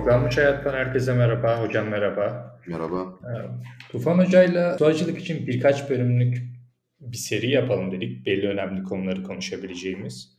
[0.00, 1.62] Programmış Hayat'tan herkese merhaba.
[1.62, 2.56] Hocam merhaba.
[2.66, 3.18] Merhaba.
[3.24, 6.38] Ee, Tufan Hoca'yla stoacılık için birkaç bölümlük
[7.00, 8.26] bir seri yapalım dedik.
[8.26, 10.38] Belli önemli konuları konuşabileceğimiz.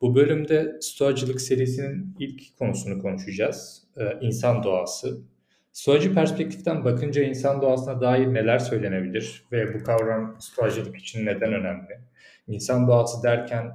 [0.00, 3.82] Bu bölümde stoacılık serisinin ilk konusunu konuşacağız.
[3.96, 5.18] Ee, insan doğası.
[5.72, 12.00] Stoacı perspektiften bakınca insan doğasına dair neler söylenebilir ve bu kavram stoacılık için neden önemli?
[12.46, 13.72] İnsan doğası derken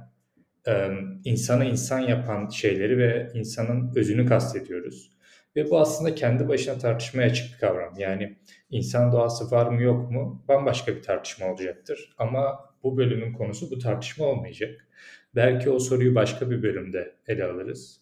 [1.24, 5.15] insanı insan yapan şeyleri ve insanın özünü kastediyoruz.
[5.56, 7.94] Ve bu aslında kendi başına tartışmaya açık bir kavram.
[7.98, 8.36] Yani
[8.70, 12.14] insan doğası var mı yok mu bambaşka bir tartışma olacaktır.
[12.18, 14.86] Ama bu bölümün konusu bu tartışma olmayacak.
[15.34, 18.00] Belki o soruyu başka bir bölümde ele alırız.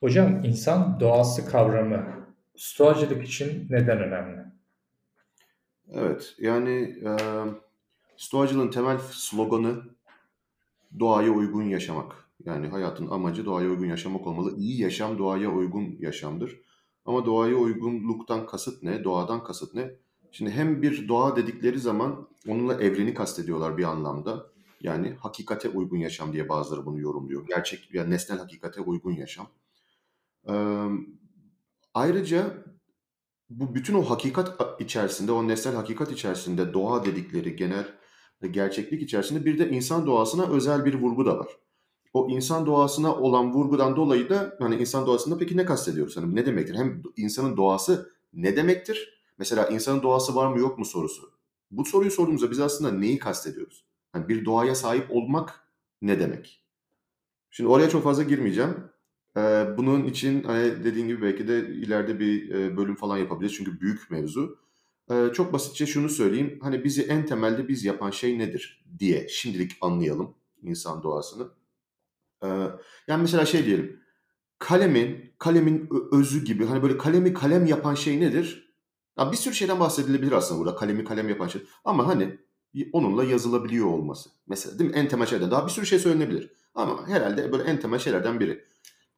[0.00, 2.26] Hocam insan doğası kavramı
[2.56, 4.40] stoacılık için neden önemli?
[5.92, 7.10] Evet yani e,
[8.16, 9.82] stoacılığın temel sloganı
[11.00, 12.23] doğaya uygun yaşamak.
[12.44, 14.56] Yani hayatın amacı doğaya uygun yaşamak olmalı.
[14.56, 16.60] İyi yaşam doğaya uygun yaşamdır.
[17.04, 19.04] Ama doğaya uygunluktan kasıt ne?
[19.04, 19.94] Doğadan kasıt ne?
[20.32, 24.46] Şimdi hem bir doğa dedikleri zaman onunla evreni kastediyorlar bir anlamda.
[24.80, 27.46] Yani hakikate uygun yaşam diye bazıları bunu yorumluyor.
[27.46, 29.46] Gerçek yani nesnel hakikate uygun yaşam.
[30.48, 30.86] Ee,
[31.94, 32.64] ayrıca
[33.50, 37.86] bu bütün o hakikat içerisinde, o nesnel hakikat içerisinde doğa dedikleri genel
[38.50, 41.48] gerçeklik içerisinde bir de insan doğasına özel bir vurgu da var.
[42.14, 46.16] O insan doğasına olan vurgudan dolayı da hani insan doğasında peki ne kastediyoruz?
[46.16, 46.74] Hani ne demektir?
[46.74, 49.22] Hem insanın doğası ne demektir?
[49.38, 51.30] Mesela insanın doğası var mı yok mu sorusu.
[51.70, 53.84] Bu soruyu sorduğumuzda biz aslında neyi kastediyoruz?
[54.14, 55.68] Yani bir doğaya sahip olmak
[56.02, 56.64] ne demek?
[57.50, 58.74] Şimdi oraya çok fazla girmeyeceğim.
[59.36, 63.56] Ee, bunun için hani dediğin gibi belki de ileride bir e, bölüm falan yapabiliriz.
[63.56, 64.58] Çünkü büyük mevzu.
[65.10, 66.58] Ee, çok basitçe şunu söyleyeyim.
[66.62, 71.48] Hani bizi en temelde biz yapan şey nedir diye şimdilik anlayalım insan doğasını.
[73.08, 74.00] Yani mesela şey diyelim.
[74.58, 78.74] Kalemin, kalemin özü gibi hani böyle kalemi kalem yapan şey nedir?
[79.18, 81.62] Ya bir sürü şeyden bahsedilebilir aslında burada kalemi kalem yapan şey.
[81.84, 82.38] Ama hani
[82.92, 84.30] onunla yazılabiliyor olması.
[84.46, 84.96] Mesela değil mi?
[84.96, 86.50] En temel şeyden daha bir sürü şey söylenebilir.
[86.74, 88.64] Ama herhalde böyle en temel şeylerden biri.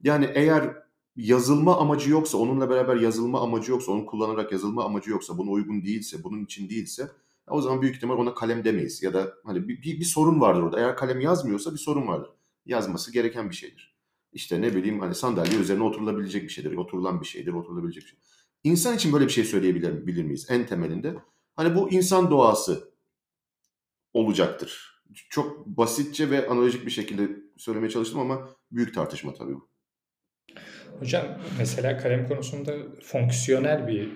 [0.03, 0.77] Yani eğer
[1.17, 5.83] yazılma amacı yoksa, onunla beraber yazılma amacı yoksa, onu kullanarak yazılma amacı yoksa, buna uygun
[5.85, 7.11] değilse, bunun için değilse
[7.49, 9.03] o zaman büyük ihtimal ona kalem demeyiz.
[9.03, 10.81] Ya da hani bir, bir, bir sorun vardır orada.
[10.81, 12.31] Eğer kalem yazmıyorsa bir sorun vardır.
[12.67, 13.97] Yazması gereken bir şeydir.
[14.33, 16.77] İşte ne bileyim hani sandalye üzerine oturulabilecek bir şeydir.
[16.77, 18.19] Oturulan bir şeydir, oturulabilecek bir şey.
[18.65, 21.15] İnsan için böyle bir şey söyleyebilir bilir miyiz en temelinde?
[21.55, 22.91] Hani bu insan doğası
[24.13, 25.03] olacaktır.
[25.31, 29.69] Çok basitçe ve analojik bir şekilde söylemeye çalıştım ama büyük tartışma tabii bu.
[30.99, 31.27] Hocam
[31.59, 32.73] mesela kalem konusunda
[33.03, 34.09] fonksiyonel bir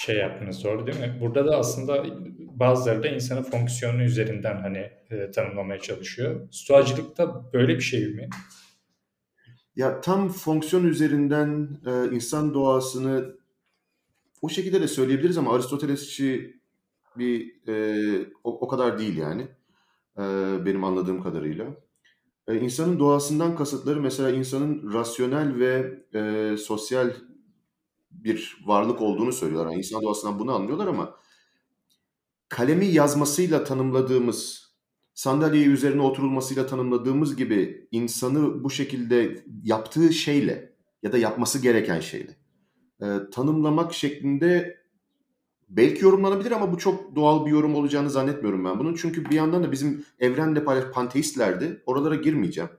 [0.00, 1.18] şey yaptınız doğru değil mi?
[1.20, 2.04] Burada da aslında
[2.38, 6.48] bazıları da insanın fonksiyonu üzerinden hani e, tanımlamaya çalışıyor.
[6.50, 8.28] Stoacılıkta böyle bir şey mi?
[9.76, 13.36] Ya tam fonksiyon üzerinden e, insan doğasını
[14.42, 16.60] o şekilde de söyleyebiliriz ama Aristotelesçi
[17.16, 19.42] bir e, o, o kadar değil yani
[20.18, 20.22] e,
[20.66, 21.66] benim anladığım kadarıyla.
[22.48, 27.10] E, insanın doğasından kasıtları mesela insanın rasyonel ve e, sosyal
[28.10, 29.70] bir varlık olduğunu söylüyorlar.
[29.70, 31.14] Yani insan doğasından bunu anlıyorlar ama
[32.48, 34.70] kalemi yazmasıyla tanımladığımız,
[35.14, 40.72] sandalyeyi üzerine oturulmasıyla tanımladığımız gibi insanı bu şekilde yaptığı şeyle
[41.02, 42.36] ya da yapması gereken şeyle
[43.02, 44.80] e, tanımlamak şeklinde
[45.68, 48.94] belki yorumlanabilir ama bu çok doğal bir yorum olacağını zannetmiyorum ben bunun.
[48.94, 51.82] Çünkü bir yandan da bizim evrenle paylaş panteistlerdi.
[51.86, 52.70] Oralara girmeyeceğim.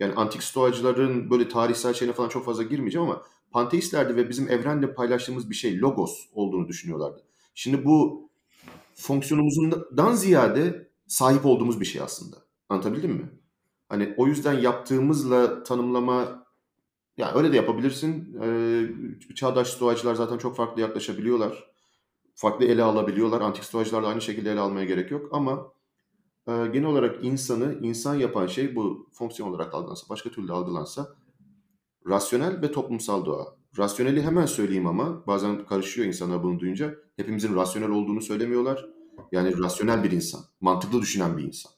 [0.00, 4.94] Yani antik stoacıların böyle tarihsel şeyine falan çok fazla girmeyeceğim ama panteistlerdi ve bizim evrenle
[4.94, 7.22] paylaştığımız bir şey logos olduğunu düşünüyorlardı.
[7.54, 8.28] Şimdi bu
[8.94, 12.36] fonksiyonumuzdan ziyade sahip olduğumuz bir şey aslında.
[12.68, 13.30] Anlatabildim mi?
[13.88, 16.46] Hani o yüzden yaptığımızla tanımlama
[17.16, 18.38] yani öyle de yapabilirsin.
[18.42, 21.76] Ee, çağdaş stoacılar zaten çok farklı yaklaşabiliyorlar
[22.36, 23.40] farklı ele alabiliyorlar.
[23.40, 25.72] Antik stoacılarla aynı şekilde ele almaya gerek yok ama
[26.48, 31.14] e, genel olarak insanı insan yapan şey bu fonksiyon olarak algılansa, başka türlü algılansa
[32.08, 33.56] rasyonel ve toplumsal doğa.
[33.78, 36.94] Rasyoneli hemen söyleyeyim ama bazen karışıyor insanlar bunu duyunca.
[37.16, 38.86] Hepimizin rasyonel olduğunu söylemiyorlar.
[39.32, 41.72] Yani rasyonel bir insan, mantıklı düşünen bir insan.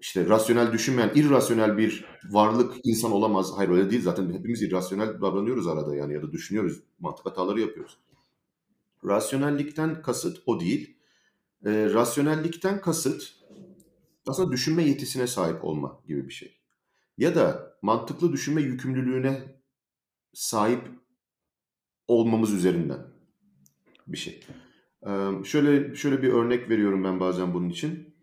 [0.00, 3.52] İşte rasyonel düşünmeyen, irrasyonel bir varlık insan olamaz.
[3.56, 7.98] Hayır öyle değil zaten hepimiz irrasyonel davranıyoruz arada yani ya da düşünüyoruz, mantık hataları yapıyoruz.
[9.04, 10.96] Rasyonellikten kasıt o değil.
[11.64, 13.22] E, rasyonellikten kasıt
[14.26, 16.59] aslında düşünme yetisine sahip olma gibi bir şey.
[17.20, 19.60] Ya da mantıklı düşünme yükümlülüğüne
[20.32, 20.80] sahip
[22.08, 22.98] olmamız üzerinden
[24.06, 24.40] bir şey.
[25.06, 28.14] Ee, şöyle şöyle bir örnek veriyorum ben bazen bunun için.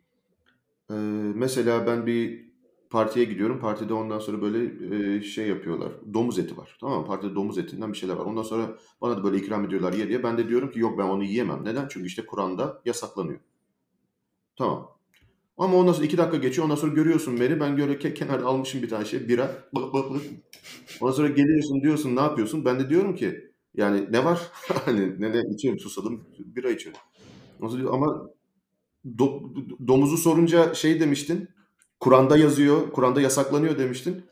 [0.91, 0.93] Ee,
[1.35, 2.51] mesela ben bir
[2.89, 3.59] partiye gidiyorum.
[3.59, 5.91] Partide ondan sonra böyle e, şey yapıyorlar.
[6.13, 6.77] Domuz eti var.
[6.79, 7.07] Tamam mı?
[7.07, 8.25] Partide domuz etinden bir şeyler var.
[8.25, 10.23] Ondan sonra bana da böyle ikram ediyorlar ye diye.
[10.23, 11.65] Ben de diyorum ki yok ben onu yiyemem.
[11.65, 11.87] Neden?
[11.87, 13.39] Çünkü işte Kur'an'da yasaklanıyor.
[14.55, 14.96] Tamam.
[15.57, 16.65] Ama ondan sonra iki dakika geçiyor.
[16.65, 17.59] Ondan sonra görüyorsun beni.
[17.59, 19.27] Ben böyle ke- kenarda almışım bir tane şey.
[19.29, 19.51] Bira.
[19.75, 20.21] Bık bık.
[21.01, 22.65] Ondan sonra geliyorsun diyorsun ne yapıyorsun?
[22.65, 24.41] Ben de diyorum ki yani ne var?
[24.85, 26.23] hani ne ne içiyorum susadım.
[26.39, 27.01] Bira içiyorum.
[27.61, 28.29] Ondan sonra ama
[29.17, 29.43] do-
[29.87, 31.49] domuzu sorunca şey demiştin.
[31.99, 32.91] Kur'an'da yazıyor.
[32.91, 34.25] Kur'an'da yasaklanıyor demiştin.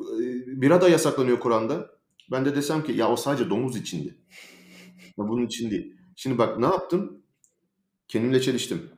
[0.00, 1.90] Ee, Bira da yasaklanıyor Kur'an'da.
[2.30, 4.18] Ben de desem ki ya o sadece domuz içindi.
[5.18, 5.94] Ya bunun için değil.
[6.16, 7.22] Şimdi bak ne yaptım?
[8.08, 8.90] Kendimle çeliştim.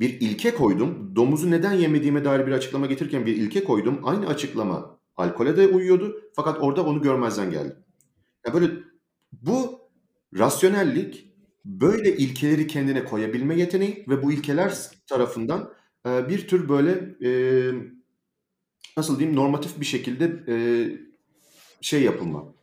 [0.00, 1.16] Bir ilke koydum.
[1.16, 4.00] Domuzu neden yemediğime dair bir açıklama getirirken bir ilke koydum.
[4.02, 6.22] Aynı açıklama alkole de uyuyordu.
[6.36, 7.76] Fakat orada onu görmezden geldim.
[8.46, 8.70] Ya böyle
[9.32, 9.80] bu
[10.38, 11.30] rasyonellik
[11.64, 14.74] böyle ilkeleri kendine koyabilme yeteneği ve bu ilkeler
[15.06, 15.72] tarafından
[16.06, 17.30] e, bir tür böyle e,
[18.96, 20.56] nasıl diyeyim normatif bir şekilde e,
[21.80, 22.54] şey yapılma.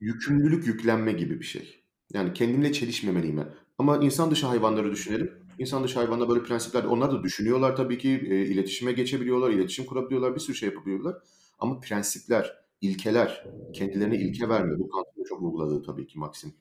[0.00, 1.82] Yükümlülük yüklenme gibi bir şey.
[2.14, 3.44] Yani kendimle çelişmemeliyim.
[3.78, 5.41] Ama insan dışı hayvanları düşünelim.
[5.58, 8.10] İnsan dışı hayvanlar böyle prensipler, onlar da düşünüyorlar tabii ki.
[8.30, 11.16] E, iletişime geçebiliyorlar, iletişim kurabiliyorlar, bir sürü şey yapabiliyorlar.
[11.58, 14.78] Ama prensipler, ilkeler, kendilerine ilke verme.
[14.78, 16.54] Bu Kant'ın çok vurguladığı tabii ki Maxim.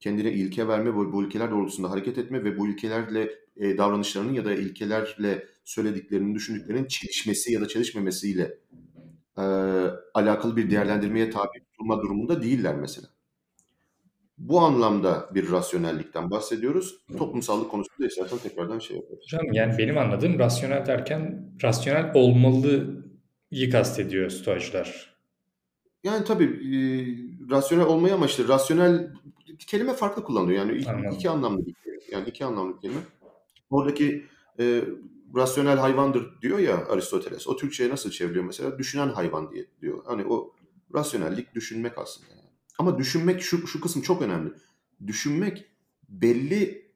[0.00, 4.44] Kendine ilke verme ve bu ilkeler doğrultusunda hareket etme ve bu ilkelerle e, davranışlarının ya
[4.44, 8.58] da ilkelerle söylediklerinin, düşündüklerinin çelişmesi ya da çelişmemesiyle
[9.38, 9.42] e,
[10.14, 13.08] alakalı bir değerlendirmeye tabi tutulma durumunda değiller mesela.
[14.38, 16.96] Bu anlamda bir rasyonellikten bahsediyoruz.
[17.18, 19.20] Toplumsallık konusunda istersen tekrardan şey yaparız.
[19.22, 25.18] Hocam yani benim anladığım rasyonel derken rasyonel olmalıyı kastediyor stoacılar.
[26.04, 26.78] Yani tabii e,
[27.50, 28.48] rasyonel olmayı amaçlı.
[28.48, 29.10] Rasyonel
[29.66, 30.58] kelime farklı kullanılıyor.
[30.58, 31.12] Yani iki, Anladım.
[31.12, 32.02] iki anlamlı bir kelime.
[32.12, 33.00] Yani iki anlamlı bir kelime.
[33.70, 34.26] Oradaki
[34.60, 34.84] e,
[35.36, 37.48] rasyonel hayvandır diyor ya Aristoteles.
[37.48, 38.78] O Türkçe'ye nasıl çeviriyor mesela?
[38.78, 40.02] Düşünen hayvan diye diyor.
[40.06, 40.52] Hani o
[40.94, 42.37] rasyonellik düşünmek aslında.
[42.78, 44.52] Ama düşünmek şu, şu kısım çok önemli.
[45.06, 45.64] Düşünmek
[46.08, 46.88] belli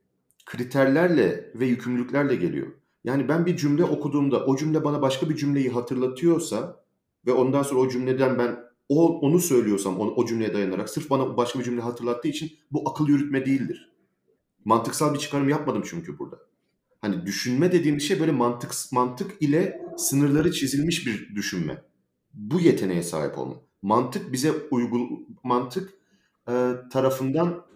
[0.47, 2.67] kriterlerle ve yükümlülüklerle geliyor.
[3.05, 6.85] Yani ben bir cümle okuduğumda o cümle bana başka bir cümleyi hatırlatıyorsa
[7.27, 8.59] ve ondan sonra o cümleden ben
[8.89, 12.91] o onu söylüyorsam o, o cümleye dayanarak sırf bana başka bir cümle hatırlattığı için bu
[12.91, 13.93] akıl yürütme değildir.
[14.65, 16.39] Mantıksal bir çıkarım yapmadım çünkü burada.
[17.01, 21.83] Hani düşünme dediğim şey böyle mantık mantık ile sınırları çizilmiş bir düşünme.
[22.35, 23.55] Bu yeteneğe sahip olma.
[23.83, 25.09] Mantık bize uygul
[25.43, 25.95] mantık
[26.49, 26.53] e,
[26.93, 27.67] tarafından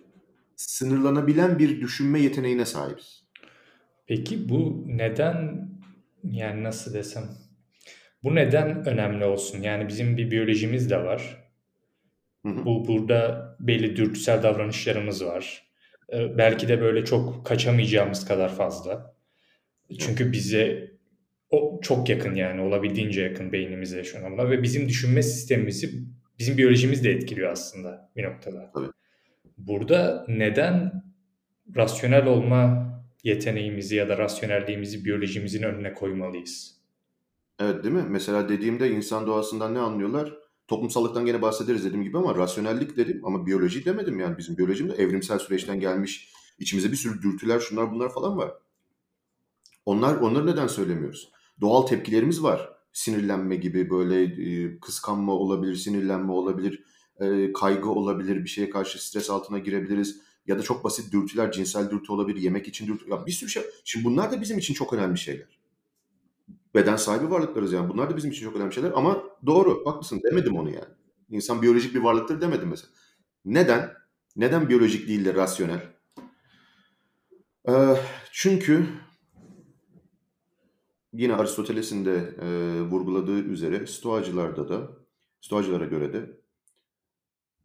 [0.56, 3.24] sınırlanabilen bir düşünme yeteneğine sahibiz.
[4.06, 5.68] Peki bu neden
[6.24, 7.24] yani nasıl desem
[8.26, 9.62] bu neden önemli olsun?
[9.62, 11.48] Yani bizim bir biyolojimiz de var.
[12.46, 12.64] Hı hı.
[12.64, 15.66] Bu burada belli dürtüsel davranışlarımız var.
[16.12, 19.14] Ee, belki de böyle çok kaçamayacağımız kadar fazla.
[19.98, 20.90] Çünkü bize
[21.50, 26.04] o çok yakın yani olabildiğince yakın beynimize anlamda ve bizim düşünme sistemimizi
[26.38, 28.70] bizim biyolojimiz de etkiliyor aslında bir noktada.
[28.74, 28.86] Tabii.
[29.58, 31.02] Burada neden
[31.76, 32.86] rasyonel olma
[33.24, 36.76] yeteneğimizi ya da rasyonelliğimizi biyolojimizin önüne koymalıyız?
[37.60, 38.04] Evet değil mi?
[38.08, 40.34] Mesela dediğimde insan doğasından ne anlıyorlar?
[40.68, 44.94] Toplumsallıktan gene bahsederiz dediğim gibi ama rasyonellik dedim ama biyoloji demedim yani bizim biyolojim de
[44.94, 46.32] evrimsel süreçten gelmiş.
[46.58, 48.52] İçimize bir sürü dürtüler şunlar bunlar falan var.
[49.86, 51.35] Onlar onları neden söylemiyoruz?
[51.60, 52.72] Doğal tepkilerimiz var.
[52.92, 56.84] Sinirlenme gibi böyle e, kıskanma olabilir, sinirlenme olabilir,
[57.20, 60.20] e, kaygı olabilir, bir şeye karşı stres altına girebiliriz.
[60.46, 63.10] Ya da çok basit dürtüler, cinsel dürtü olabilir, yemek için dürtü.
[63.10, 63.62] Ya bir sürü şey.
[63.84, 65.58] Şimdi bunlar da bizim için çok önemli şeyler.
[66.74, 67.88] Beden sahibi varlıklarız yani.
[67.88, 70.94] Bunlar da bizim için çok önemli şeyler ama doğru, haklısın demedim onu yani.
[71.30, 72.88] İnsan biyolojik bir varlıktır demedim mesela.
[73.44, 73.92] Neden?
[74.36, 75.80] Neden biyolojik değil de rasyonel?
[77.68, 77.96] Ee,
[78.32, 78.86] çünkü
[81.16, 84.90] yine Aristoteles'in de e, vurguladığı üzere Stoacılarda da,
[85.40, 86.40] Stoacılara göre de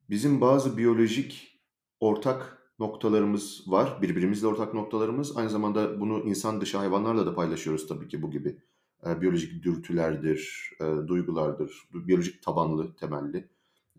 [0.10, 1.62] bizim bazı biyolojik
[2.00, 4.02] ortak noktalarımız var.
[4.02, 5.38] Birbirimizle ortak noktalarımız.
[5.38, 8.58] Aynı zamanda bunu insan dışı hayvanlarla da paylaşıyoruz tabii ki bu gibi.
[9.06, 13.50] E, biyolojik dürtülerdir, e, duygulardır, biyolojik tabanlı, temelli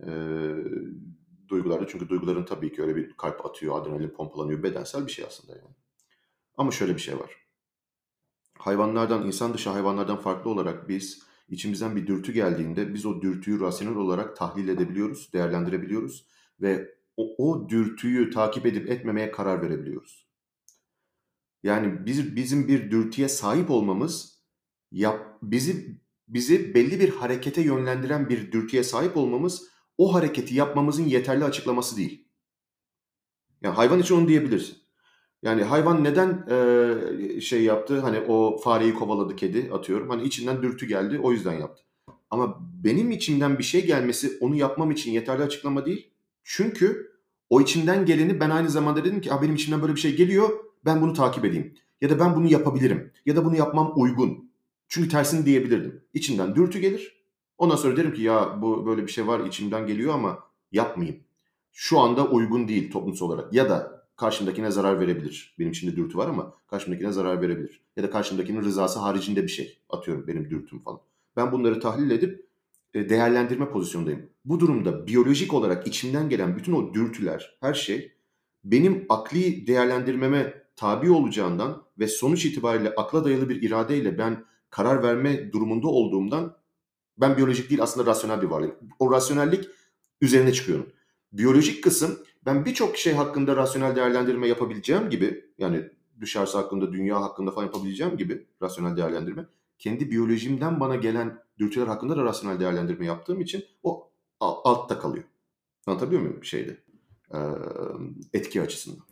[0.00, 0.10] e,
[1.48, 1.88] duygulardır.
[1.88, 5.74] Çünkü duyguların tabii ki öyle bir kalp atıyor, adrenalin pompalanıyor, bedensel bir şey aslında yani.
[6.56, 7.41] Ama şöyle bir şey var.
[8.58, 13.96] Hayvanlardan, insan dışı hayvanlardan farklı olarak biz içimizden bir dürtü geldiğinde biz o dürtüyü rasyonel
[13.96, 16.26] olarak tahlil edebiliyoruz, değerlendirebiliyoruz
[16.60, 20.26] ve o, o dürtüyü takip edip etmemeye karar verebiliyoruz.
[21.62, 24.42] Yani biz, bizim bir dürtüye sahip olmamız
[24.92, 29.68] yap, bizi bizi belli bir harekete yönlendiren bir dürtüye sahip olmamız
[29.98, 32.28] o hareketi yapmamızın yeterli açıklaması değil.
[33.62, 34.81] Yani hayvan için onu diyebilirsin.
[35.42, 36.46] Yani hayvan neden
[37.36, 38.00] e, şey yaptı?
[38.00, 40.10] Hani o fareyi kovaladı kedi atıyorum.
[40.10, 41.82] Hani içinden dürtü geldi o yüzden yaptı.
[42.30, 46.10] Ama benim içimden bir şey gelmesi onu yapmam için yeterli açıklama değil.
[46.44, 47.12] Çünkü
[47.50, 50.48] o içimden geleni ben aynı zamanda dedim ki benim içimden böyle bir şey geliyor
[50.84, 51.74] ben bunu takip edeyim.
[52.00, 53.12] Ya da ben bunu yapabilirim.
[53.26, 54.50] Ya da bunu yapmam uygun.
[54.88, 56.04] Çünkü tersini diyebilirdim.
[56.14, 57.22] İçimden dürtü gelir.
[57.58, 60.38] Ondan sonra derim ki ya bu böyle bir şey var içimden geliyor ama
[60.72, 61.20] yapmayayım.
[61.72, 63.52] Şu anda uygun değil toplumsal olarak.
[63.52, 65.54] Ya da karşımdakine zarar verebilir.
[65.58, 67.80] Benim içimde dürtü var ama karşımdakine zarar verebilir.
[67.96, 69.78] Ya da karşımdakinin rızası haricinde bir şey.
[69.90, 71.00] Atıyorum benim dürtüm falan.
[71.36, 72.46] Ben bunları tahlil edip
[72.94, 74.30] e, değerlendirme pozisyondayım.
[74.44, 78.12] Bu durumda biyolojik olarak içimden gelen bütün o dürtüler, her şey
[78.64, 85.52] benim akli değerlendirmeme tabi olacağından ve sonuç itibariyle akla dayalı bir iradeyle ben karar verme
[85.52, 86.56] durumunda olduğumdan
[87.18, 88.76] ben biyolojik değil aslında rasyonel bir varlık.
[88.98, 89.68] O rasyonellik
[90.20, 90.86] üzerine çıkıyorum.
[91.32, 95.88] Biyolojik kısım ben birçok şey hakkında rasyonel değerlendirme yapabileceğim gibi yani
[96.20, 99.44] dışarısı hakkında, dünya hakkında falan yapabileceğim gibi rasyonel değerlendirme.
[99.78, 105.24] Kendi biyolojimden bana gelen dürtüler hakkında da rasyonel değerlendirme yaptığım için o altta kalıyor.
[105.86, 106.76] Anlatabiliyor muyum şeyde?
[108.32, 109.06] Etki açısından.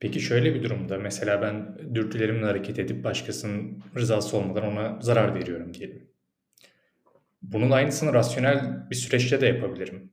[0.00, 5.74] Peki şöyle bir durumda mesela ben dürtülerimle hareket edip başkasının rızası olmadan ona zarar veriyorum
[5.74, 6.08] diyelim.
[7.42, 10.10] Bunun aynısını rasyonel bir süreçte de yapabilirim.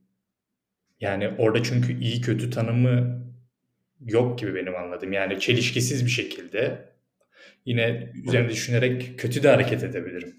[1.00, 3.26] Yani orada çünkü iyi kötü tanımı
[4.00, 5.12] yok gibi benim anladığım.
[5.12, 6.92] Yani çelişkisiz bir şekilde
[7.64, 10.36] yine üzerine düşünerek kötü de hareket edebilirim.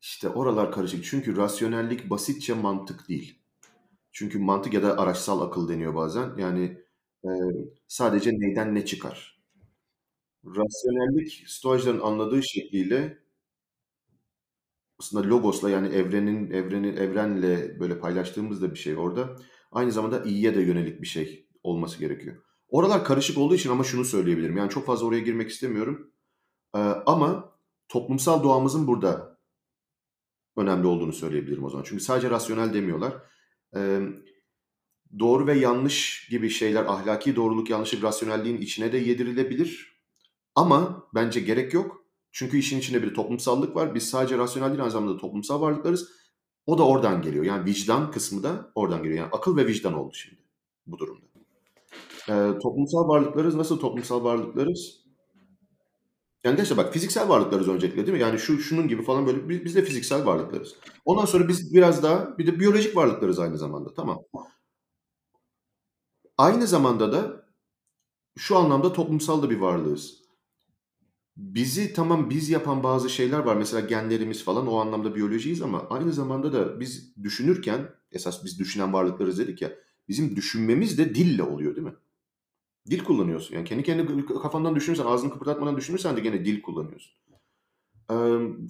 [0.00, 1.04] İşte oralar karışık.
[1.04, 3.38] Çünkü rasyonellik basitçe mantık değil.
[4.12, 6.36] Çünkü mantık ya da araçsal akıl deniyor bazen.
[6.38, 6.78] Yani
[7.24, 7.30] e,
[7.88, 9.40] sadece neyden ne çıkar.
[10.44, 13.18] Rasyonellik Stoacıların anladığı şekliyle
[14.98, 19.36] aslında logosla yani evrenin evrenin evrenle böyle paylaştığımızda bir şey orada.
[19.72, 22.36] Aynı zamanda iyiye de yönelik bir şey olması gerekiyor.
[22.68, 24.56] Oralar karışık olduğu için ama şunu söyleyebilirim.
[24.56, 26.10] Yani çok fazla oraya girmek istemiyorum.
[26.74, 27.52] Ee, ama
[27.88, 29.38] toplumsal doğamızın burada
[30.56, 31.84] önemli olduğunu söyleyebilirim o zaman.
[31.88, 33.14] Çünkü sadece rasyonel demiyorlar.
[33.76, 34.00] Ee,
[35.18, 39.96] doğru ve yanlış gibi şeyler, ahlaki doğruluk, yanlışlık, rasyonelliğin içine de yedirilebilir.
[40.54, 42.06] Ama bence gerek yok.
[42.32, 43.94] Çünkü işin içinde bir toplumsallık var.
[43.94, 46.08] Biz sadece rasyonel değil aynı zamanda toplumsal varlıklarız.
[46.66, 47.44] O da oradan geliyor.
[47.44, 49.18] Yani vicdan kısmı da oradan geliyor.
[49.18, 50.42] Yani akıl ve vicdan oldu şimdi
[50.86, 51.26] bu durumda.
[52.28, 53.54] Ee, toplumsal varlıklarız.
[53.54, 55.06] Nasıl toplumsal varlıklarız?
[56.44, 58.22] Yani işte bak fiziksel varlıklarız öncelikle değil mi?
[58.22, 60.76] Yani şu şunun gibi falan böyle biz, biz de fiziksel varlıklarız.
[61.04, 63.94] Ondan sonra biz biraz daha bir de biyolojik varlıklarız aynı zamanda.
[63.94, 64.18] Tamam.
[66.38, 67.46] Aynı zamanda da
[68.36, 70.25] şu anlamda toplumsal da bir varlığız.
[71.36, 73.56] Bizi tamam biz yapan bazı şeyler var.
[73.56, 78.92] Mesela genlerimiz falan o anlamda biyolojiyiz ama aynı zamanda da biz düşünürken esas biz düşünen
[78.92, 79.72] varlıklarız dedik ya.
[80.08, 81.94] Bizim düşünmemiz de dille oluyor değil mi?
[82.90, 83.54] Dil kullanıyorsun.
[83.54, 87.12] Yani kendi kendi kafandan düşünürsen, ağzını kıpırdatmadan düşünürsen de gene dil kullanıyorsun.
[88.10, 88.14] Ee,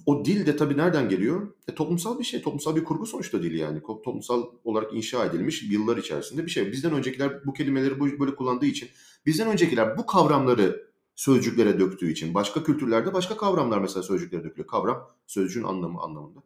[0.05, 1.53] o dil de tabii nereden geliyor?
[1.67, 2.41] E, toplumsal bir şey.
[2.41, 3.81] Toplumsal bir kurgu sonuçta dil yani.
[3.83, 6.71] Toplumsal olarak inşa edilmiş yıllar içerisinde bir şey.
[6.71, 8.89] Bizden öncekiler bu kelimeleri böyle kullandığı için,
[9.25, 10.86] bizden öncekiler bu kavramları
[11.17, 12.33] sözcüklere döktüğü için.
[12.33, 14.67] Başka kültürlerde başka kavramlar mesela sözcüklere dökülüyor.
[14.67, 16.39] Kavram sözcüğün anlamı anlamında.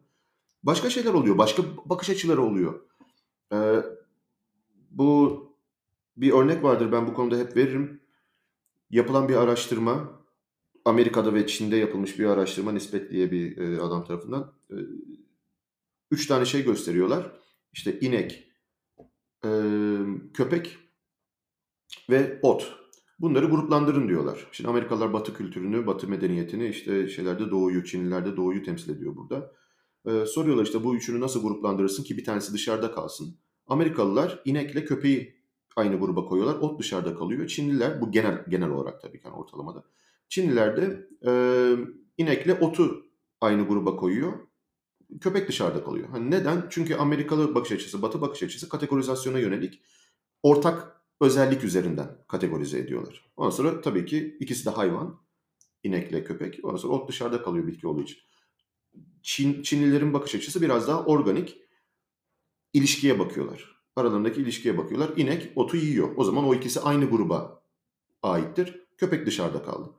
[0.62, 1.38] Başka şeyler oluyor.
[1.38, 2.80] Başka bakış açıları oluyor.
[3.52, 3.82] Ee,
[4.90, 5.42] bu
[6.16, 8.00] bir örnek vardır ben bu konuda hep veririm.
[8.90, 10.22] Yapılan bir araştırma
[10.84, 14.52] Amerika'da ve Çin'de yapılmış bir araştırma Nispet diye bir e, adam tarafından.
[14.70, 14.76] E,
[16.10, 17.32] üç tane şey gösteriyorlar.
[17.72, 18.48] İşte inek,
[19.44, 19.50] e,
[20.34, 20.78] köpek
[22.10, 22.81] ve ot.
[23.22, 24.46] Bunları gruplandırın diyorlar.
[24.52, 29.52] Şimdi Amerikalılar Batı kültürünü, Batı medeniyetini işte şeylerde Doğu'yu, Çinlilerde Doğu'yu temsil ediyor burada.
[30.06, 33.38] Ee, soruyorlar işte bu üçünü nasıl gruplandırırsın ki bir tanesi dışarıda kalsın.
[33.66, 35.36] Amerikalılar inekle köpeği
[35.76, 36.60] aynı gruba koyuyorlar.
[36.60, 37.46] Ot dışarıda kalıyor.
[37.46, 39.84] Çinliler bu genel genel olarak tabii ki yani ortalamada.
[40.28, 41.32] Çinliler de e,
[42.18, 43.06] inekle otu
[43.40, 44.32] aynı gruba koyuyor.
[45.20, 46.08] Köpek dışarıda kalıyor.
[46.08, 46.66] Hani neden?
[46.70, 49.82] Çünkü Amerikalı bakış açısı, Batı bakış açısı kategorizasyona yönelik
[50.42, 53.32] ortak özellik üzerinden kategorize ediyorlar.
[53.36, 55.22] Ondan sonra tabii ki ikisi de hayvan.
[55.82, 56.60] inekle köpek.
[56.62, 58.18] Ondan sonra ot dışarıda kalıyor bitki olduğu için.
[59.22, 61.58] Çin, Çinlilerin bakış açısı biraz daha organik.
[62.72, 63.76] ilişkiye bakıyorlar.
[63.96, 65.10] Aralarındaki ilişkiye bakıyorlar.
[65.16, 66.08] İnek otu yiyor.
[66.16, 67.62] O zaman o ikisi aynı gruba
[68.22, 68.80] aittir.
[68.96, 69.90] Köpek dışarıda kaldı.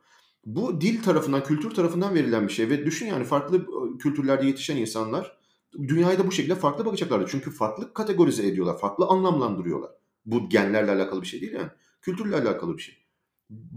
[0.45, 4.77] Bu dil tarafından, kültür tarafından verilen bir şey ve düşün yani farklı ıı, kültürlerde yetişen
[4.77, 5.37] insanlar
[5.73, 7.25] dünyaya da bu şekilde farklı bakacaklardı.
[7.29, 10.02] Çünkü farklı kategorize ediyorlar, farklı anlamlandırıyorlar.
[10.25, 11.69] Bu genlerle alakalı bir şey değil yani.
[12.01, 12.97] Kültürle alakalı bir şey.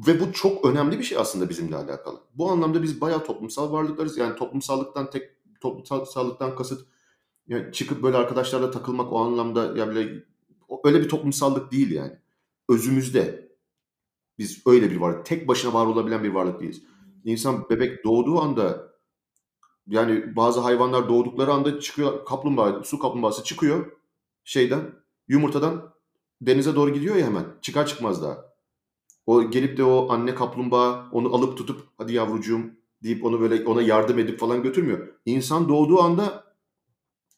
[0.06, 2.20] Ve bu çok önemli bir şey aslında bizimle alakalı.
[2.34, 4.18] Bu anlamda biz bayağı toplumsal varlıklarız.
[4.18, 6.86] Yani toplumsallıktan tek toplumsallıktan kasıt
[7.46, 10.24] yani çıkıp böyle arkadaşlarla takılmak o anlamda ya bile
[10.84, 12.12] öyle bir toplumsallık değil yani.
[12.68, 13.46] Özümüzde.
[14.38, 15.26] Biz öyle bir varlık.
[15.26, 16.82] Tek başına var olabilen bir varlık değiliz.
[17.24, 18.92] İnsan bebek doğduğu anda
[19.86, 23.92] yani bazı hayvanlar doğdukları anda çıkıyor kaplumbağa, su kaplumbağası çıkıyor
[24.44, 24.92] şeyden,
[25.28, 25.94] yumurtadan
[26.40, 27.44] denize doğru gidiyor ya hemen.
[27.62, 28.46] Çıkar çıkmaz daha.
[29.26, 32.60] O gelip de o anne kaplumbağa onu alıp tutup hadi yavrucuğum
[33.02, 35.08] deyip onu böyle ona yardım edip falan götürmüyor.
[35.26, 36.44] İnsan doğduğu anda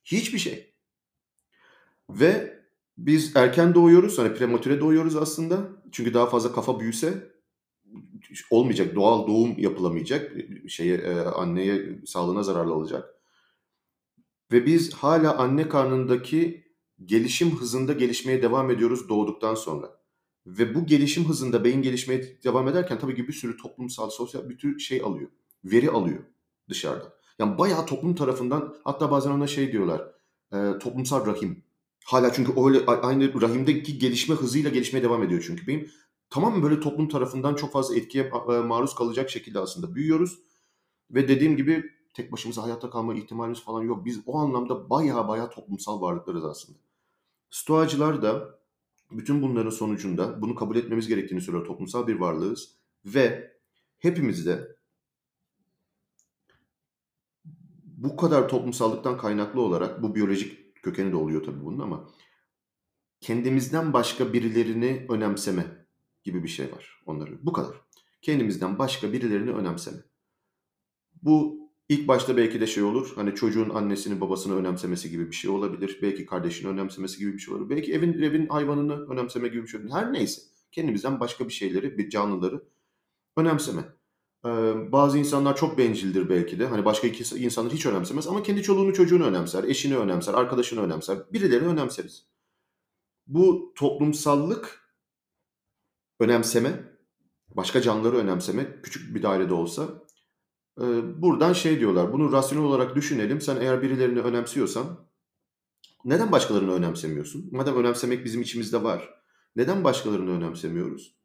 [0.04, 0.74] hiçbir şey.
[2.10, 2.58] Ve
[2.98, 4.18] biz erken doğuyoruz.
[4.18, 5.68] Hani prematüre doğuyoruz aslında.
[5.92, 7.32] Çünkü daha fazla kafa büyüse
[8.50, 8.94] olmayacak.
[8.94, 10.32] Doğal doğum yapılamayacak.
[10.68, 13.14] Şeye e, anneye sağlığına zararlı olacak.
[14.52, 16.67] Ve biz hala anne karnındaki
[17.04, 19.98] gelişim hızında gelişmeye devam ediyoruz doğduktan sonra.
[20.46, 24.58] Ve bu gelişim hızında beyin gelişmeye devam ederken tabii ki bir sürü toplumsal, sosyal bir
[24.58, 25.30] tür şey alıyor.
[25.64, 26.24] Veri alıyor
[26.68, 27.10] dışarıdan.
[27.38, 30.12] Yani bayağı toplum tarafından hatta bazen ona şey diyorlar.
[30.52, 31.62] E, toplumsal rahim.
[32.04, 35.90] Hala çünkü öyle aynı rahimdeki gelişme hızıyla gelişmeye devam ediyor çünkü benim.
[36.30, 38.30] Tamamen böyle toplum tarafından çok fazla etkiye
[38.66, 40.38] maruz kalacak şekilde aslında büyüyoruz.
[41.10, 44.04] Ve dediğim gibi tek başımıza hayatta kalma ihtimalimiz falan yok.
[44.04, 46.78] Biz o anlamda bayağı bayağı toplumsal varlıklarız aslında.
[47.50, 48.58] Stoacılar da
[49.10, 51.66] bütün bunların sonucunda bunu kabul etmemiz gerektiğini söylüyor.
[51.66, 52.74] Toplumsal bir varlığız
[53.04, 53.52] ve
[53.98, 54.76] hepimizde
[57.84, 62.08] bu kadar toplumsallıktan kaynaklı olarak bu biyolojik kökeni de oluyor tabii bunun ama
[63.20, 65.86] kendimizden başka birilerini önemseme
[66.24, 67.38] gibi bir şey var onların.
[67.42, 67.76] Bu kadar.
[68.22, 69.98] Kendimizden başka birilerini önemseme.
[71.22, 73.12] Bu ilk başta belki de şey olur.
[73.14, 75.98] Hani çocuğun annesini babasını önemsemesi gibi bir şey olabilir.
[76.02, 77.70] Belki kardeşini önemsemesi gibi bir şey olur.
[77.70, 79.90] Belki evin evin hayvanını önemseme gibi bir şey olur.
[79.90, 80.42] Her neyse.
[80.72, 82.62] Kendimizden başka bir şeyleri, bir canlıları
[83.36, 83.82] önemseme.
[84.44, 84.48] Ee,
[84.92, 86.66] bazı insanlar çok bencildir belki de.
[86.66, 91.18] Hani başka iki insanları hiç önemsemez ama kendi çoluğunu çocuğunu önemser, eşini önemser, arkadaşını önemser.
[91.32, 92.26] Birilerini önemseriz.
[93.26, 94.92] Bu toplumsallık
[96.20, 96.84] önemseme,
[97.48, 100.07] başka canlıları önemseme, küçük bir dairede olsa
[101.16, 103.40] buradan şey diyorlar, bunu rasyonel olarak düşünelim.
[103.40, 105.08] Sen eğer birilerini önemsiyorsan
[106.04, 107.48] neden başkalarını önemsemiyorsun?
[107.52, 109.14] Madem önemsemek bizim içimizde var.
[109.56, 111.18] Neden başkalarını önemsemiyoruz?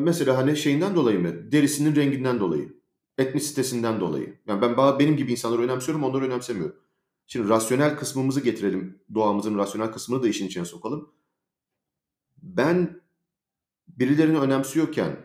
[0.00, 1.52] Mesela hani şeyinden dolayı mı?
[1.52, 2.82] Derisinin renginden dolayı.
[3.18, 4.38] Etnisitesinden dolayı.
[4.46, 6.76] Yani ben benim gibi insanları önemsiyorum, onları önemsemiyorum.
[7.26, 9.02] Şimdi rasyonel kısmımızı getirelim.
[9.14, 11.12] Doğamızın rasyonel kısmını da işin içine sokalım.
[12.42, 13.00] Ben
[13.88, 15.16] birilerini önemsiyorken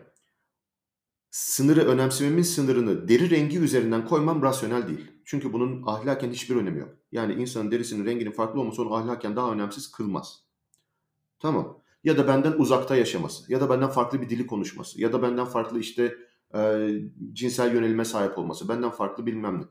[1.30, 5.12] sınırı önemsememin sınırını deri rengi üzerinden koymam rasyonel değil.
[5.24, 6.88] Çünkü bunun ahlaken hiçbir önemi yok.
[7.12, 10.42] Yani insanın derisinin renginin farklı olması onu ahlaken daha önemsiz kılmaz.
[11.40, 11.78] Tamam.
[12.04, 15.44] Ya da benden uzakta yaşaması, ya da benden farklı bir dili konuşması, ya da benden
[15.44, 16.16] farklı işte
[16.54, 16.88] e,
[17.32, 19.64] cinsel yönelime sahip olması, benden farklı bilmem ne.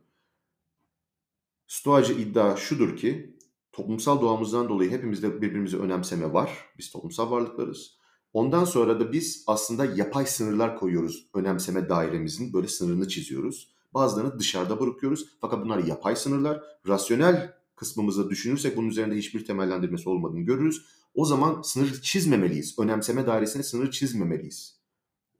[1.67, 3.37] Stoacı iddia şudur ki
[3.71, 6.65] toplumsal doğamızdan dolayı hepimizde birbirimizi önemseme var.
[6.77, 7.96] Biz toplumsal varlıklarız.
[8.33, 13.71] Ondan sonra da biz aslında yapay sınırlar koyuyoruz önemseme dairemizin böyle sınırını çiziyoruz.
[13.93, 16.63] Bazılarını dışarıda bırakıyoruz fakat bunlar yapay sınırlar.
[16.87, 20.85] Rasyonel kısmımızda düşünürsek bunun üzerinde hiçbir temellendirmesi olmadığını görürüz.
[21.13, 22.79] O zaman sınır çizmemeliyiz.
[22.79, 24.77] Önemseme dairesine sınır çizmemeliyiz.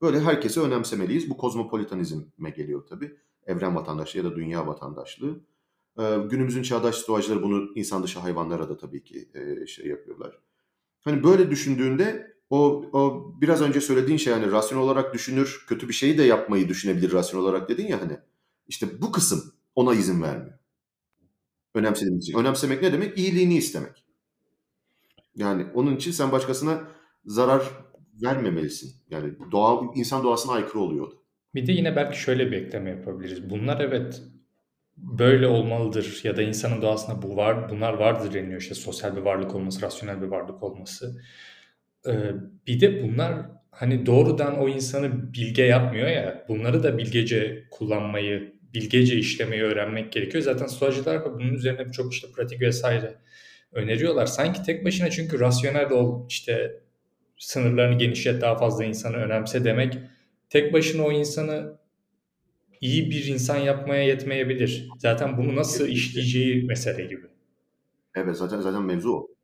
[0.02, 1.30] Böyle herkese önemsemeliyiz.
[1.30, 3.18] Bu kozmopolitanizme geliyor tabii.
[3.46, 5.40] Evren vatandaşlığı ya da dünya vatandaşlığı.
[6.00, 10.40] Ee, günümüzün çağdaş stoğacıları bunu insan dışı hayvanlara da tabii ki e, şey yapıyorlar.
[11.02, 15.94] Hani böyle düşündüğünde o, o biraz önce söylediğin şey yani rasyonel olarak düşünür, kötü bir
[15.94, 18.18] şeyi de yapmayı düşünebilir rasyonel olarak dedin ya hani.
[18.68, 20.58] İşte bu kısım ona izin vermiyor.
[21.76, 22.40] Önemsediğimiz için.
[22.40, 23.18] Önemsemek ne demek?
[23.18, 24.04] İyiliğini istemek.
[25.36, 26.88] Yani onun için sen başkasına
[27.26, 27.64] zarar
[28.22, 28.96] vermemelisin.
[29.10, 31.12] Yani doğa, insan doğasına aykırı oluyor.
[31.56, 33.50] Bir de yine belki şöyle bir ekleme yapabiliriz.
[33.50, 34.22] Bunlar evet
[34.98, 38.62] böyle olmalıdır ya da insanın doğasında bu var, bunlar vardır deniyor.
[38.62, 41.22] İşte sosyal bir varlık olması, rasyonel bir varlık olması.
[42.08, 42.32] Ee,
[42.68, 46.46] bir de bunlar hani doğrudan o insanı bilge yapmıyor ya.
[46.48, 50.44] Bunları da bilgece kullanmayı, bilgece işlemeyi öğrenmek gerekiyor.
[50.44, 53.16] Zaten stoacılar da bunun üzerine çok işte pratik vesaire
[53.72, 54.26] öneriyorlar.
[54.26, 56.80] Sanki tek başına çünkü rasyonel ol işte
[57.38, 59.98] sınırlarını genişlet daha fazla insanı önemse demek
[60.50, 61.78] tek başına o insanı
[62.82, 64.90] iyi bir insan yapmaya yetmeyebilir.
[65.00, 67.28] Zaten bunu nasıl işleyeceği mesele gibi.
[68.16, 69.37] Evet zaten zaten mevzu o.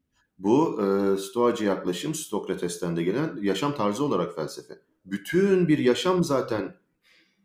[0.43, 4.73] Bu e, Stoacı yaklaşım Stokrates'ten de gelen yaşam tarzı olarak felsefe.
[5.06, 6.75] Bütün bir yaşam zaten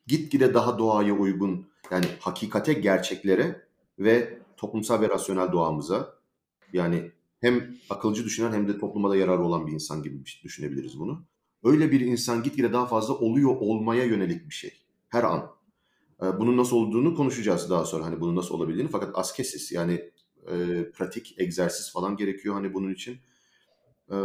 [0.07, 6.15] gitgide daha doğaya uygun yani hakikate, gerçeklere ve toplumsal ve rasyonel doğamıza
[6.73, 11.25] yani hem akılcı düşünen hem de topluma da yararı olan bir insan gibi düşünebiliriz bunu.
[11.65, 14.73] Öyle bir insan gitgide daha fazla oluyor olmaya yönelik bir şey.
[15.09, 15.51] Her an.
[16.21, 18.05] Bunun nasıl olduğunu konuşacağız daha sonra.
[18.05, 18.91] Hani bunun nasıl olabildiğini.
[18.91, 20.11] Fakat askesis yani
[20.51, 23.19] e, pratik egzersiz falan gerekiyor hani bunun için.
[24.11, 24.17] E,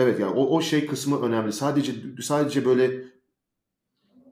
[0.00, 1.52] Evet yani o, o şey kısmı önemli.
[1.52, 2.90] Sadece sadece böyle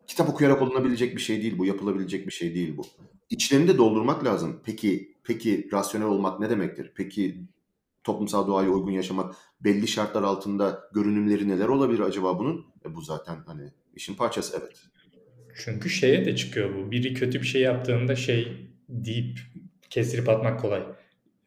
[0.06, 1.66] kitap okuyarak olunabilecek bir şey değil bu.
[1.66, 2.86] Yapılabilecek bir şey değil bu.
[3.30, 4.60] İçlerini de doldurmak lazım.
[4.64, 6.92] Peki peki rasyonel olmak ne demektir?
[6.94, 7.44] Peki
[8.04, 12.66] toplumsal doğaya uygun yaşamak belli şartlar altında görünümleri neler olabilir acaba bunun?
[12.84, 14.82] E bu zaten hani işin parçası evet.
[15.64, 16.90] Çünkü şeye de çıkıyor bu.
[16.90, 19.38] Biri kötü bir şey yaptığında şey deyip
[19.90, 20.82] kestirip atmak kolay.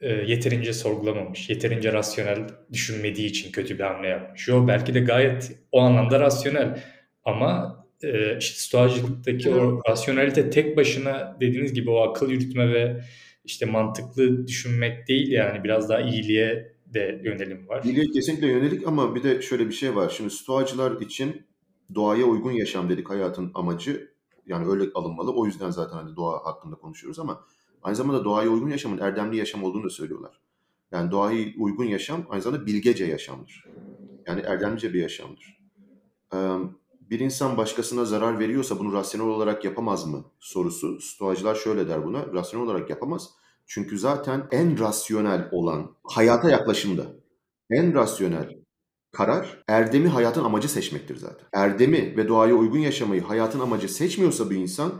[0.02, 4.48] E, yeterince sorgulamamış, yeterince rasyonel düşünmediği için kötü bir hamle yapmış.
[4.48, 6.84] Yo belki de gayet o anlamda rasyonel.
[7.26, 13.02] Ama e, işte stoacılıktaki o rasyonelite tek başına dediğiniz gibi o akıl yürütme ve
[13.46, 17.84] işte mantıklı düşünmek değil yani biraz daha iyiliğe de yönelim var.
[17.84, 20.14] İyiliğe kesinlikle yönelik ama bir de şöyle bir şey var.
[20.18, 21.42] Şimdi stoacılar için
[21.96, 24.12] doğaya uygun yaşam dedik hayatın amacı.
[24.46, 25.34] Yani öyle alınmalı.
[25.34, 27.46] O yüzden zaten hani doğa hakkında konuşuyoruz ama
[27.84, 30.40] aynı zamanda doğaya uygun yaşamın erdemli yaşam olduğunu da söylüyorlar.
[30.92, 33.66] Yani doğaya uygun yaşam aynı zamanda bilgece yaşamdır.
[34.28, 35.62] Yani erdemlice bir yaşamdır.
[37.02, 41.02] Bir insan başkasına zarar veriyorsa bunu rasyonel olarak yapamaz mı sorusu.
[41.02, 42.34] Stoacılar şöyle der buna.
[42.34, 43.30] Rasyonel olarak yapamaz.
[43.66, 47.06] Çünkü zaten en rasyonel olan hayata yaklaşımda
[47.70, 48.58] en rasyonel
[49.12, 51.48] karar erdemi hayatın amacı seçmektir zaten.
[51.54, 54.92] Erdemi ve doğaya uygun yaşamayı hayatın amacı seçmiyorsa bir insan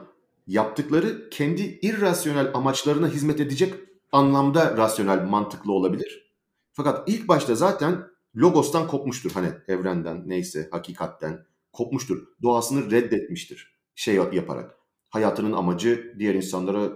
[0.48, 3.74] yaptıkları kendi irrasyonel amaçlarına hizmet edecek
[4.12, 6.32] anlamda rasyonel, mantıklı olabilir.
[6.74, 8.04] Fakat ilk başta zaten
[8.36, 12.28] logostan kopmuştur hani evrenden neyse hakikatten kopmuştur.
[12.42, 14.78] Doğasını reddetmiştir şey yaparak.
[15.10, 16.92] Hayatının amacı diğer insanlara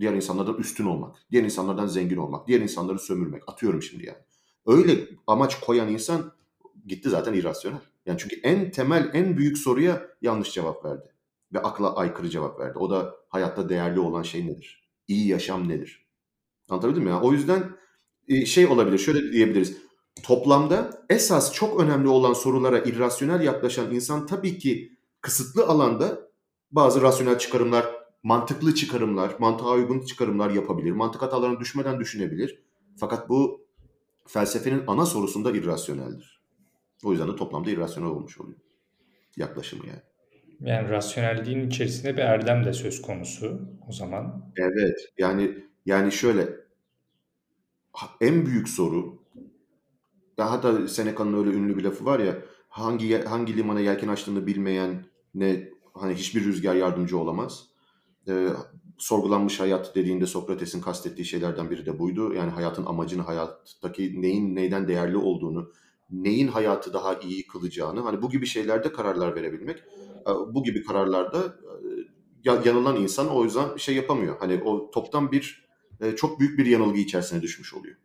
[0.00, 3.42] diğer insanlardan üstün olmak, diğer insanlardan zengin olmak, diğer insanları sömürmek.
[3.46, 4.18] Atıyorum şimdi yani.
[4.66, 6.32] Öyle amaç koyan insan
[6.86, 7.80] gitti zaten irrasyonel.
[8.06, 11.12] Yani çünkü en temel, en büyük soruya yanlış cevap verdi.
[11.52, 12.78] Ve akla aykırı cevap verdi.
[12.78, 14.90] O da hayatta değerli olan şey nedir?
[15.08, 16.06] İyi yaşam nedir?
[16.68, 17.10] Anlatabildim mi?
[17.10, 17.76] Yani o yüzden
[18.28, 19.76] e, şey olabilir, şöyle diyebiliriz.
[20.22, 26.30] Toplamda esas çok önemli olan sorulara irrasyonel yaklaşan insan tabii ki kısıtlı alanda
[26.70, 27.86] bazı rasyonel çıkarımlar,
[28.22, 30.92] mantıklı çıkarımlar, mantığa uygun çıkarımlar yapabilir.
[30.92, 32.62] Mantık hatalarına düşmeden düşünebilir.
[32.96, 33.66] Fakat bu
[34.26, 36.40] felsefenin ana sorusunda irrasyoneldir.
[37.04, 38.58] O yüzden de toplamda irrasyonel olmuş oluyor
[39.36, 40.02] yaklaşımı yani.
[40.60, 44.52] Yani rasyonelliğin içerisinde bir erdem de söz konusu o zaman.
[44.56, 44.98] Evet.
[45.18, 45.54] Yani
[45.86, 46.48] yani şöyle
[48.20, 49.22] en büyük soru
[50.38, 52.36] ya hatta Seneca'nın öyle ünlü bir lafı var ya
[52.68, 57.66] hangi hangi limana yelken açtığını bilmeyen ne hani hiçbir rüzgar yardımcı olamaz.
[58.28, 58.48] Ee,
[58.98, 62.34] sorgulanmış hayat dediğinde Sokrates'in kastettiği şeylerden biri de buydu.
[62.34, 65.72] Yani hayatın amacını, hayattaki neyin neyden değerli olduğunu,
[66.10, 69.78] neyin hayatı daha iyi kılacağını, hani bu gibi şeylerde kararlar verebilmek.
[70.28, 71.38] Ee, bu gibi kararlarda
[72.44, 74.36] e, yanılan insan o yüzden şey yapamıyor.
[74.40, 75.68] Hani o toptan bir
[76.00, 77.96] e, çok büyük bir yanılgı içerisine düşmüş oluyor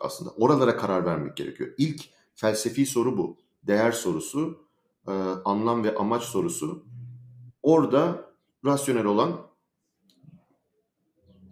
[0.00, 0.30] aslında.
[0.30, 1.74] Oralara karar vermek gerekiyor.
[1.78, 2.00] İlk
[2.34, 3.36] felsefi soru bu.
[3.62, 4.68] Değer sorusu,
[5.08, 5.12] e,
[5.44, 6.86] anlam ve amaç sorusu.
[7.62, 8.32] Orada
[8.64, 9.40] rasyonel olan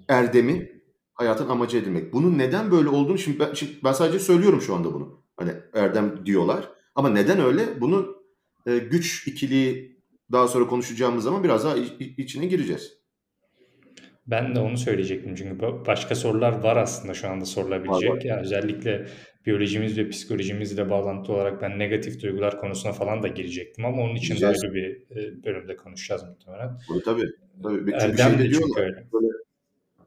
[0.08, 0.82] erdemi
[1.14, 2.12] hayatın amacı edinmek.
[2.12, 5.22] Bunun neden böyle olduğunu şimdi ben, şimdi ben sadece söylüyorum şu anda bunu.
[5.36, 6.72] Hani erdem diyorlar.
[6.94, 7.80] Ama neden öyle?
[7.80, 8.16] Bunu
[8.66, 10.01] e, güç ikiliği
[10.32, 11.76] daha sonra konuşacağımız zaman biraz daha
[12.16, 13.02] içine gireceğiz.
[14.26, 18.10] Ben de onu söyleyecektim çünkü başka sorular var aslında şu anda sorulabilecek.
[18.10, 18.22] Var, var.
[18.22, 19.06] Yani özellikle
[19.46, 24.40] biyolojimiz ve psikolojimizle bağlantı olarak ben negatif duygular konusuna falan da girecektim ama onun için
[24.40, 26.78] de ayrı bir e, bölümde konuşacağız muhtemelen.
[26.88, 27.26] Tabii tabii.
[27.62, 27.78] tabii.
[27.78, 29.06] Çünkü Erdem şey de çünkü öyle.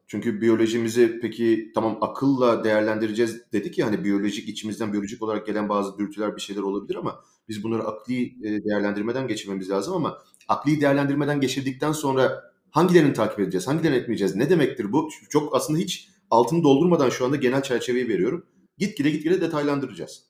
[0.07, 5.97] çünkü biyolojimizi peki tamam akılla değerlendireceğiz dedik ya hani biyolojik içimizden biyolojik olarak gelen bazı
[5.97, 11.41] dürtüler bir şeyler olabilir ama biz bunları akli e, değerlendirmeden geçirmemiz lazım ama akli değerlendirmeden
[11.41, 14.35] geçirdikten sonra Hangilerini takip edeceğiz, hangilerini etmeyeceğiz?
[14.35, 15.09] Ne demektir bu?
[15.29, 18.45] Çok aslında hiç altını doldurmadan şu anda genel çerçeveyi veriyorum.
[18.77, 20.23] Gitgide gitgide detaylandıracağız.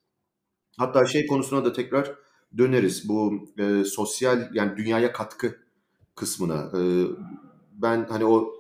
[0.78, 2.16] Hatta şey konusuna da tekrar
[2.58, 3.10] döneriz.
[3.10, 5.58] Bu e, sosyal yani dünyaya katkı
[6.16, 6.72] kısmına.
[6.78, 6.82] E,
[7.72, 8.54] ben hani o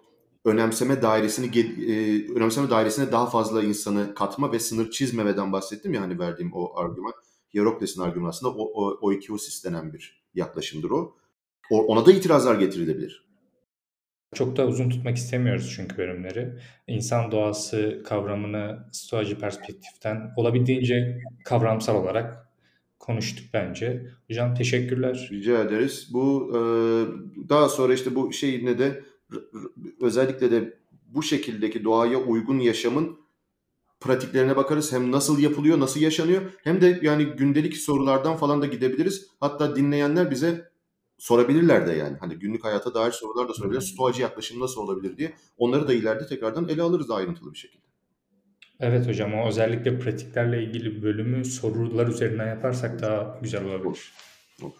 [0.45, 6.19] önemseme dairesini e, önemseme dairesine daha fazla insanı katma ve sınır çizmemeden bahsettim ya hani
[6.19, 7.13] verdiğim o argüman.
[7.55, 11.15] Hierokles'in argümanı aslında o, o, oikiosis denen bir yaklaşımdır o.
[11.71, 11.85] o.
[11.85, 13.25] Ona da itirazlar getirilebilir.
[14.35, 16.59] Çok da uzun tutmak istemiyoruz çünkü bölümleri.
[16.87, 22.49] İnsan doğası kavramını stoacı perspektiften olabildiğince kavramsal olarak
[22.99, 24.05] konuştuk bence.
[24.27, 25.29] Hocam teşekkürler.
[25.31, 26.09] Rica ederiz.
[26.13, 26.59] Bu e,
[27.49, 29.03] daha sonra işte bu şeyine de
[30.01, 33.19] özellikle de bu şekildeki doğaya uygun yaşamın
[33.99, 34.93] pratiklerine bakarız.
[34.93, 39.27] Hem nasıl yapılıyor, nasıl yaşanıyor hem de yani gündelik sorulardan falan da gidebiliriz.
[39.39, 40.69] Hatta dinleyenler bize
[41.17, 42.17] sorabilirler de yani.
[42.17, 43.81] Hani günlük hayata dair sorular da sorabilir.
[43.81, 45.33] Stoacı yaklaşım nasıl olabilir diye.
[45.57, 47.85] Onları da ileride tekrardan ele alırız ayrıntılı bir şekilde.
[48.79, 54.13] Evet hocam o özellikle pratiklerle ilgili bölümü sorular üzerinden yaparsak daha güzel olabilir.
[54.61, 54.73] Olur.